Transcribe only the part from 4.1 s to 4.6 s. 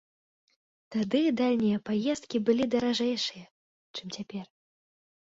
цяпер.